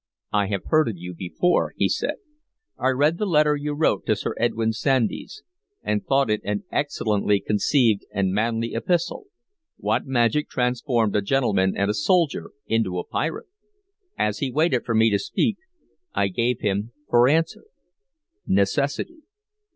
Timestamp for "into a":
12.65-13.05